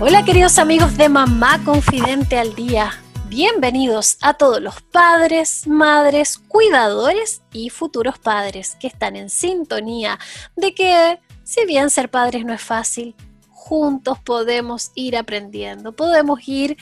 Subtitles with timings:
[0.00, 2.92] Hola queridos amigos de Mamá Confidente al Día.
[3.26, 10.20] Bienvenidos a todos los padres, madres, cuidadores y futuros padres que están en sintonía
[10.54, 13.16] de que si bien ser padres no es fácil,
[13.50, 16.76] juntos podemos ir aprendiendo, podemos ir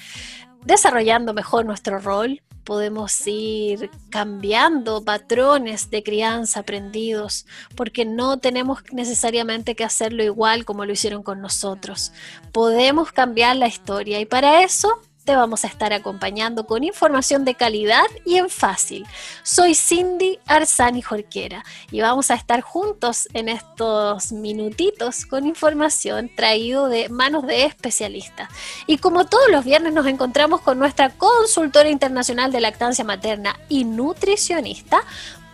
[0.67, 9.77] desarrollando mejor nuestro rol, podemos ir cambiando patrones de crianza aprendidos, porque no tenemos necesariamente
[9.77, 12.13] que hacerlo igual como lo hicieron con nosotros.
[12.53, 17.57] Podemos cambiar la historia y para eso te vamos a estar acompañando con información de
[17.57, 19.05] calidad y en fácil.
[19.43, 26.89] Soy Cindy Arzani Jorquera y vamos a estar juntos en estos minutitos con información traído
[26.89, 28.49] de manos de especialistas.
[28.87, 33.85] Y como todos los viernes nos encontramos con nuestra consultora internacional de lactancia materna y
[33.85, 35.01] nutricionista,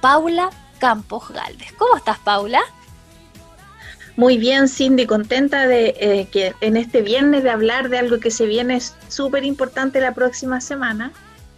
[0.02, 1.72] Paula Campos Galvez.
[1.78, 2.62] ¿Cómo estás, Paula?
[4.16, 8.30] Muy bien, Cindy, contenta de eh, que en este viernes de hablar de algo que
[8.30, 11.12] se viene súper importante la próxima semana,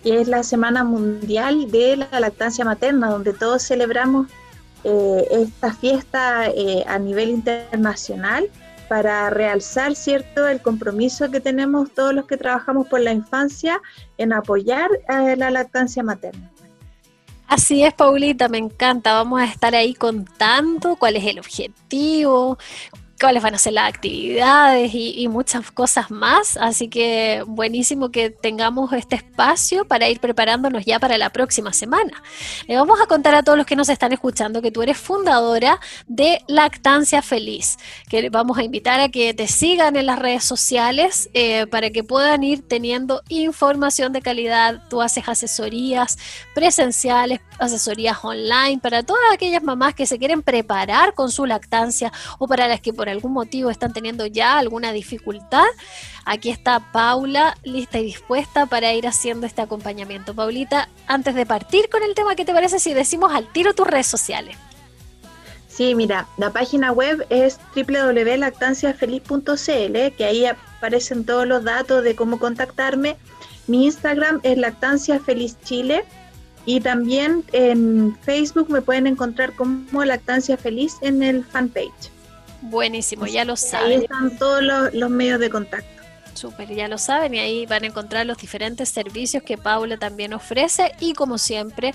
[0.05, 4.29] que es la Semana Mundial de la Lactancia Materna, donde todos celebramos
[4.85, 8.49] eh, esta fiesta eh, a nivel internacional
[8.89, 13.81] para realzar, ¿cierto?, el compromiso que tenemos todos los que trabajamos por la infancia
[14.17, 16.54] en apoyar la lactancia materna.
[17.55, 19.13] Así es, Paulita, me encanta.
[19.13, 22.59] Vamos a estar ahí contando cuál es el objetivo,
[23.25, 26.59] cuáles van a ser las actividades y, muchas cosas más.
[26.59, 32.23] Así que buenísimo que tengamos este espacio para ir preparándonos ya para la próxima semana.
[32.69, 35.81] Le vamos a contar a todos los que nos están escuchando que tú eres fundadora
[36.07, 37.79] de Lactancia Feliz,
[38.11, 42.05] que vamos a invitar a que te sigan en las redes sociales eh, para que
[42.05, 44.83] puedan ir teniendo información de calidad.
[44.91, 46.19] Tú haces asesorías
[46.55, 52.47] presenciales, asesorías online para todas aquellas mamás que se quieren preparar con su lactancia o
[52.47, 55.65] para las que por algún motivo están teniendo ya alguna dificultad,
[56.25, 60.35] aquí está Paula lista y dispuesta para ir haciendo este acompañamiento.
[60.35, 63.87] Paulita, antes de partir con el tema, ¿qué te parece si decimos al tiro tus
[63.87, 64.57] redes sociales?
[65.75, 72.39] Sí, mira, la página web es www.lactanciafeliz.cl, que ahí aparecen todos los datos de cómo
[72.39, 73.17] contactarme.
[73.67, 76.05] Mi Instagram es Lactancia Feliz Chile
[76.65, 82.14] y también en Facebook me pueden encontrar como Lactancia Feliz en el fanpage.
[82.65, 83.99] Buenísimo, ya lo saben.
[83.99, 86.03] Ahí están todos los, medios de contacto.
[86.33, 90.33] Súper, ya lo saben y ahí van a encontrar los diferentes servicios que Paula también
[90.33, 91.93] ofrece y como siempre,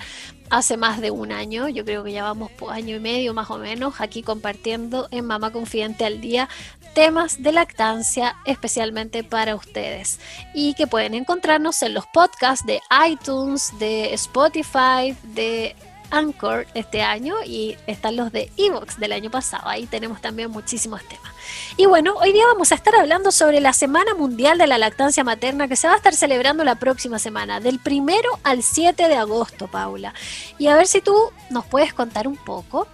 [0.50, 3.50] hace más de un año, yo creo que ya vamos por año y medio más
[3.50, 6.48] o menos, aquí compartiendo en Mamá Confidente al Día
[6.94, 10.20] temas de lactancia especialmente para ustedes
[10.54, 15.76] y que pueden encontrarnos en los podcasts de iTunes, de Spotify, de
[16.12, 19.68] Anchor este año y están los de Evox del año pasado.
[19.68, 21.32] Ahí tenemos también muchísimos temas.
[21.78, 25.24] Y bueno, hoy día vamos a estar hablando sobre la Semana Mundial de la Lactancia
[25.24, 29.16] Materna que se va a estar celebrando la próxima semana, del primero al 7 de
[29.16, 30.14] agosto, Paula.
[30.58, 31.16] Y a ver si tú
[31.50, 32.88] nos puedes contar un poco.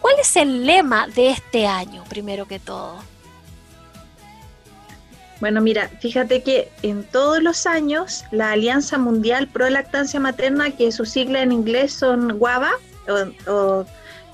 [0.00, 2.98] ¿Cuál es el lema de este año, primero que todo?
[5.40, 10.90] Bueno, mira, fíjate que en todos los años la Alianza Mundial Pro Lactancia Materna, que
[10.92, 12.70] su sigla en inglés son WABA
[13.48, 13.84] o,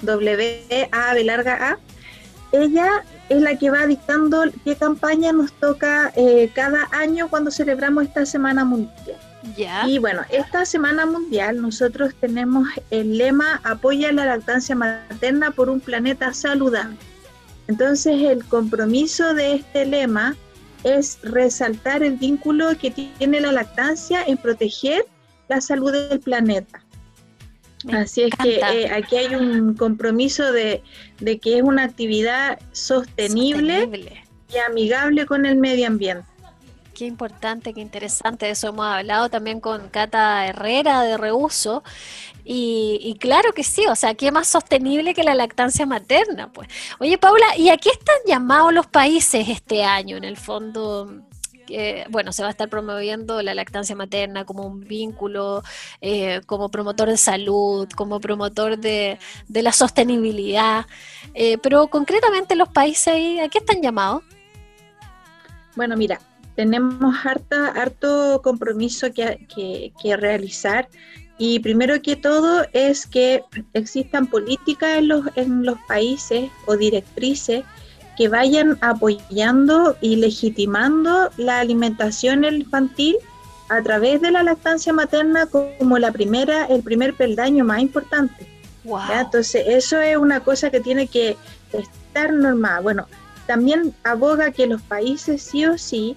[0.02, 1.78] WA larga A,
[2.52, 8.04] ella es la que va dictando qué campaña nos toca eh, cada año cuando celebramos
[8.04, 9.18] esta Semana Mundial.
[9.86, 15.80] Y bueno, esta Semana Mundial nosotros tenemos el lema Apoya la lactancia materna por un
[15.80, 16.96] planeta saludable.
[17.66, 20.36] Entonces el compromiso de este lema
[20.84, 25.04] es resaltar el vínculo que tiene la lactancia en proteger
[25.48, 26.82] la salud del planeta.
[27.92, 30.82] Así es que eh, aquí hay un compromiso de,
[31.18, 34.20] que es una actividad sostenible,
[34.52, 36.26] y amigable con el medio ambiente.
[36.94, 38.50] Qué importante, qué interesante.
[38.50, 41.82] eso hemos hablado también con Cata Herrera de Reuso.
[42.44, 46.52] Y, claro que sí, o sea, ¿qué más sostenible que la lactancia materna?
[46.52, 46.68] Pues,
[46.98, 50.16] oye, Paula, ¿y a qué están llamados los países este año?
[50.16, 51.22] En el fondo,
[52.10, 55.62] bueno, se va a estar promoviendo la lactancia materna como un vínculo,
[56.00, 59.18] eh, como promotor de salud, como promotor de,
[59.48, 60.86] la sostenibilidad.
[61.34, 64.22] Eh, pero concretamente los países, ¿a qué están llamados?
[65.74, 66.20] Bueno, mira,
[66.54, 69.46] tenemos harta, harto compromiso que,
[70.02, 70.88] que, realizar
[71.38, 77.64] y primero que todo es que existan políticas en los, en los países o directrices
[78.16, 83.16] que vayan apoyando y legitimando la alimentación infantil
[83.68, 88.46] a través de la lactancia materna como la primera, el primer peldaño más importante.
[89.10, 91.36] Entonces, eso es una cosa que tiene que
[91.72, 92.82] estar normal.
[92.82, 93.06] Bueno,
[93.46, 96.16] también aboga que los países sí o sí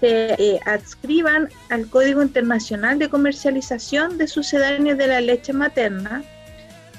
[0.00, 6.22] se eh, adscriban al Código Internacional de Comercialización de Sucedáneos de la Leche Materna,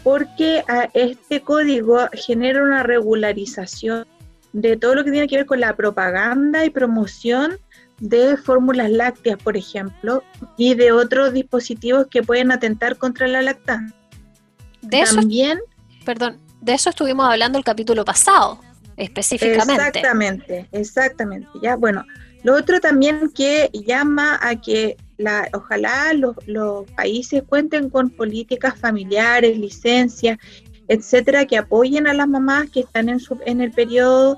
[0.03, 4.06] porque a este código genera una regularización
[4.53, 7.57] de todo lo que tiene que ver con la propaganda y promoción
[8.00, 10.24] de fórmulas lácteas, por ejemplo,
[10.57, 13.95] y de otros dispositivos que pueden atentar contra la lactancia.
[14.81, 18.59] De También, eso, perdón, de eso estuvimos hablando el capítulo pasado,
[18.97, 19.74] específicamente.
[19.74, 21.47] Exactamente, exactamente.
[21.62, 22.04] Ya, bueno,
[22.43, 29.57] lo otro también que llama a que la, ojalá los, países cuenten con políticas familiares,
[29.57, 30.38] licencias,
[30.88, 34.38] etcétera, que apoyen a las mamás que están en, su, en el periodo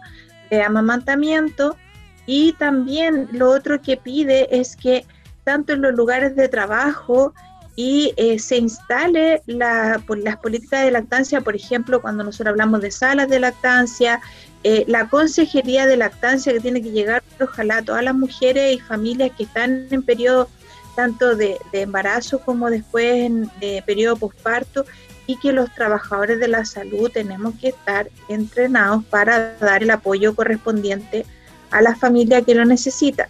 [0.50, 1.77] de amamantamiento.
[2.25, 5.06] Y también lo otro que pide es que
[5.44, 7.33] tanto en los lugares de trabajo
[7.75, 12.81] y eh, se instale la, por las políticas de lactancia, por ejemplo, cuando nosotros hablamos
[12.81, 14.21] de salas de lactancia,
[14.63, 18.80] eh, la consejería de lactancia que tiene que llegar, ojalá, a todas las mujeres y
[18.80, 20.50] familias que están en periodo
[20.95, 24.86] tanto de, embarazo como después en de periodo posparto,
[25.25, 30.36] y que los trabajadores de la salud tenemos que estar entrenados para dar el apoyo
[30.36, 31.25] correspondiente
[31.71, 33.30] a la familia que lo necesita.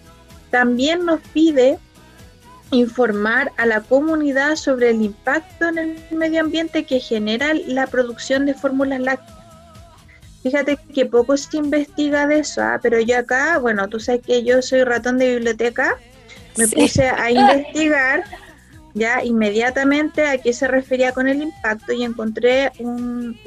[0.50, 1.78] También nos pide
[2.72, 8.48] informar a la comunidad sobre el impacto en el medio ambiente que genera la producción
[8.48, 9.33] de fórmulas lácteas.
[10.44, 12.78] Fíjate que poco se investiga de eso, ¿ah?
[12.82, 15.98] pero yo acá, bueno, tú sabes que yo soy ratón de biblioteca,
[16.58, 18.26] me puse a investigar
[18.94, 23.38] ya inmediatamente a qué se refería con el impacto y encontré un,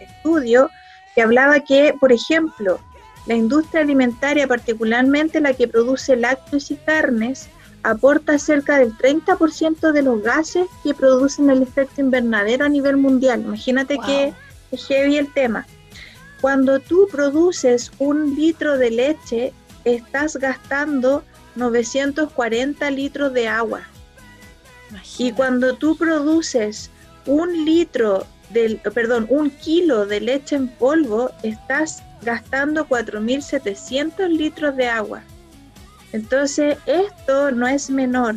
[0.00, 0.70] estudio
[1.14, 2.80] que hablaba que, por ejemplo,
[3.26, 7.48] la industria alimentaria, particularmente la que produce lácteos y carnes,
[7.82, 13.40] aporta cerca del 30% de los gases que producen el efecto invernadero a nivel mundial.
[13.40, 14.34] Imagínate que
[14.70, 15.66] es heavy el tema.
[16.40, 19.52] Cuando tú produces un litro de leche,
[19.84, 21.24] estás gastando
[21.54, 23.82] 940 litros de agua.
[25.18, 26.90] Y cuando tú produces
[27.26, 34.86] un litro del, perdón, un kilo de leche en polvo, estás gastando 4.700 litros de
[34.88, 35.22] agua.
[36.12, 38.36] Entonces, esto no es menor.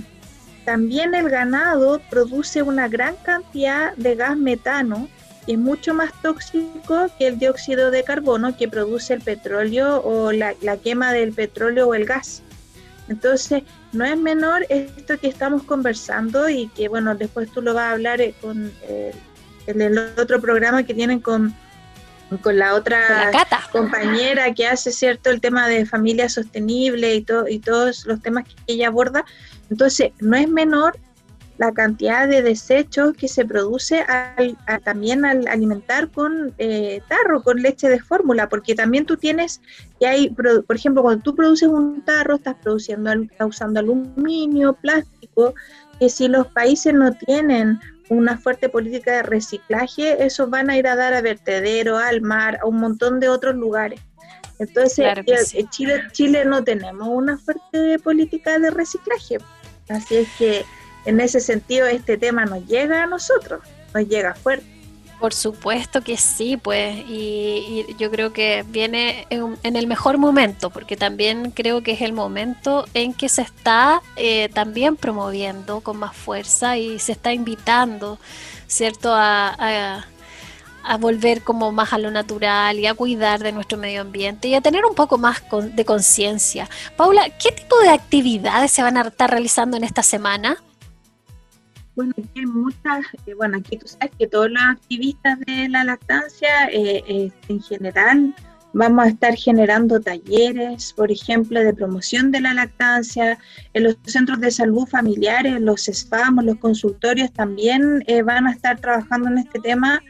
[0.65, 5.07] También el ganado produce una gran cantidad de gas metano,
[5.49, 10.31] que es mucho más tóxico que el dióxido de carbono que produce el petróleo o
[10.31, 12.43] la quema del petróleo o el gas.
[13.07, 17.85] Entonces, no es menor esto que estamos conversando y que, bueno, después tú lo vas
[17.85, 19.11] a hablar eh, con eh,
[19.65, 21.55] el, otro programa que tienen con,
[22.43, 23.31] con la otra
[23.71, 28.53] compañera que hace, ¿cierto?, el tema de familia sostenible y, y todos los temas que
[28.67, 29.25] ella aborda.
[29.71, 30.99] Entonces, no es menor
[31.59, 34.06] la cantidad de desechos que se produce
[34.85, 39.61] también al alimentar con eh, tarro, con leche de fórmula, porque también tú tienes,
[40.00, 43.11] que hay, por ejemplo, cuando tú produces un tarro, estás produciendo,
[43.45, 45.53] usando aluminio, plástico,
[45.99, 50.87] que si los países no tienen una fuerte política de reciclaje, esos van a ir
[50.87, 53.99] a dar a vertedero, al mar, a un montón de otros lugares.
[54.59, 59.39] Entonces, en Chile, Chile no tenemos una fuerte política de reciclaje.
[59.89, 60.66] Así es que
[61.09, 63.61] en ese sentido este tema nos llega a nosotros,
[63.94, 64.80] nos llega fuerte.
[65.19, 70.95] Por supuesto que sí, pues, y, yo creo que viene en, el mejor momento, porque
[70.95, 76.16] también creo que es el momento en que se está eh, también promoviendo con más
[76.16, 78.18] fuerza y se está invitando,
[78.68, 80.06] ¿cierto?, a,
[80.83, 84.56] a, volver como más a lo natural y a cuidar de nuestro medio ambiente y
[84.56, 86.69] a tener un poco más de conciencia.
[86.95, 90.63] Paula, ¿qué tipo de actividades se van a estar realizando en esta semana?
[91.99, 95.83] Bueno, aquí hay muchas, eh, bueno, aquí tú sabes que todos los activistas de la
[95.83, 98.33] lactancia, eh, eh, en general,
[98.71, 103.37] vamos a estar generando talleres, por ejemplo, de promoción de la lactancia,
[103.73, 109.27] en los centros de salud familiares, los SFAM, los consultorios también van a estar trabajando
[109.27, 110.01] en este tema,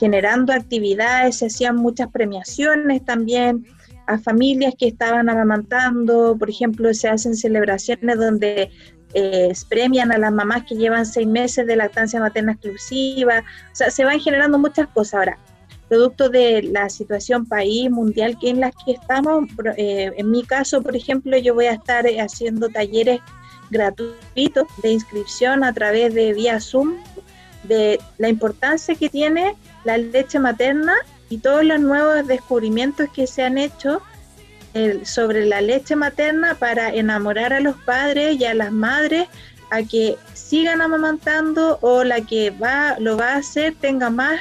[0.00, 3.64] generando actividades, se hacían muchas premiaciones también
[4.08, 8.70] a familias que estaban amamantando, por ejemplo, se hacen celebraciones donde
[9.14, 13.90] eh, premian a las mamás que llevan seis meses de lactancia materna exclusiva, o sea,
[13.90, 15.14] se van generando muchas cosas.
[15.14, 15.38] Ahora,
[15.88, 19.48] producto de la situación país mundial que en la que estamos.
[19.76, 23.20] Eh, en mi caso, por ejemplo, yo voy a estar haciendo talleres
[23.70, 26.96] gratuitos de inscripción a través de vía Zoom
[27.64, 30.94] de la importancia que tiene la leche materna
[31.28, 34.00] y todos los nuevos descubrimientos que se han hecho
[35.04, 39.28] sobre la leche materna para enamorar a los padres y a las madres
[39.70, 44.40] a que sigan amamantando o la que va lo va a hacer tenga más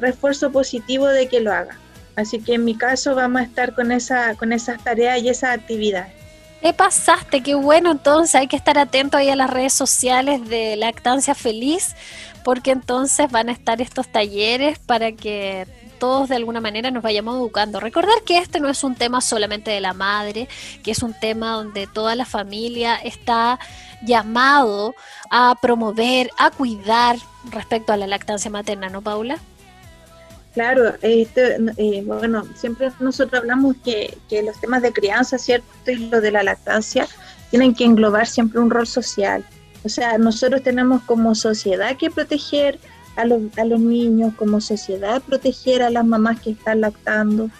[0.00, 1.78] refuerzo positivo de que lo haga.
[2.16, 5.56] Así que en mi caso vamos a estar con esa con esas tareas y esas
[5.56, 6.23] actividades.
[6.64, 7.42] ¿Qué pasaste?
[7.42, 11.94] Qué bueno, entonces hay que estar atento ahí a las redes sociales de Lactancia Feliz,
[12.42, 15.66] porque entonces van a estar estos talleres para que
[15.98, 17.80] todos de alguna manera nos vayamos educando.
[17.80, 20.48] Recordar que este no es un tema solamente de la madre,
[20.82, 23.58] que es un tema donde toda la familia está
[24.00, 24.94] llamado
[25.30, 27.18] a promover, a cuidar
[27.50, 29.38] respecto a la lactancia materna, ¿no, Paula?
[30.54, 35.66] Claro, este, eh, bueno, siempre nosotros hablamos que, que los temas de crianza, ¿cierto?
[35.90, 37.08] Y lo de la lactancia
[37.50, 39.44] tienen que englobar siempre un rol social.
[39.84, 42.78] O sea, nosotros tenemos como sociedad que proteger
[43.16, 47.50] a los, a los niños, como sociedad proteger a las mamás que están lactando.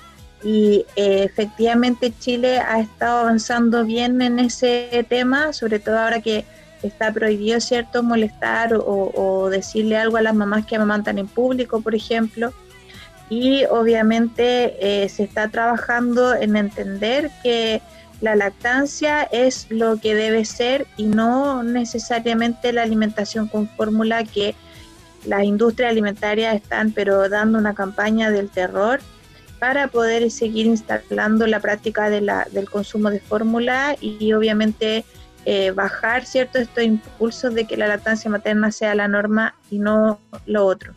[0.42, 6.44] Y eh, efectivamente Chile ha estado avanzando bien en ese tema, sobre todo ahora que
[6.82, 11.94] está prohibido, ¿cierto?, molestar o, decirle algo a las mamás que amamantan en público, por
[11.94, 12.52] ejemplo.
[13.30, 17.80] Y obviamente eh, se está trabajando en entender que
[18.20, 24.54] la lactancia es lo que debe ser y no necesariamente la alimentación con fórmula que
[25.26, 29.00] las industrias alimentarias están pero dando una campaña del terror
[29.58, 35.04] para poder seguir instalando la práctica del consumo de fórmula y, obviamente
[35.46, 40.18] eh, bajar cierto estos impulsos de que la lactancia materna sea la norma y no
[40.46, 40.94] lo otro.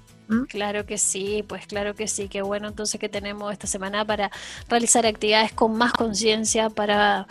[0.50, 4.30] Claro que sí, pues claro que sí, qué bueno entonces que tenemos esta semana para
[4.68, 7.28] realizar actividades con más conciencia, para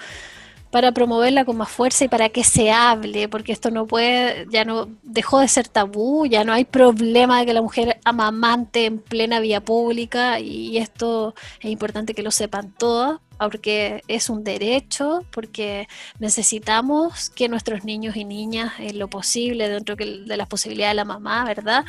[0.70, 4.64] para promoverla con más fuerza y para que se hable, porque esto no puede, ya
[4.64, 8.98] no dejó de ser tabú, ya no hay problema de que la mujer amamante en
[8.98, 15.24] plena vía pública y esto es importante que lo sepan todos, porque es un derecho,
[15.30, 15.88] porque
[16.18, 21.04] necesitamos que nuestros niños y niñas, en lo posible, dentro de las posibilidades de la
[21.04, 21.84] mamá, ¿verdad?,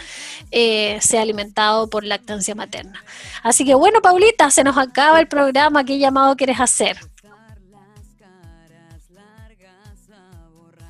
[0.52, 3.04] eh, sea alimentado por lactancia materna.
[3.44, 5.84] Así que bueno, Paulita, se nos acaba el programa.
[5.84, 6.98] ¿Qué llamado quieres hacer?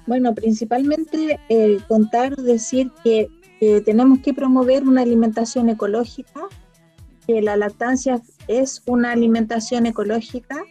[0.05, 3.29] Bueno, principalmente eh, contar, decir que
[3.83, 6.41] tenemos que promover una alimentación ecológica,
[7.25, 10.63] que la lactancia es una alimentación ecológica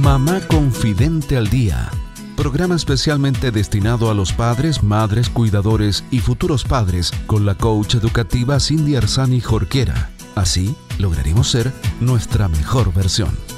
[0.00, 1.90] Mamá Confidente al Día,
[2.36, 8.58] programa especialmente destinado a los padres, madres, cuidadores y futuros padres con la coach educativa
[8.60, 10.10] Cindy Arzani Jorquera.
[10.34, 13.49] Así lograremos ser nuestra mejor versión.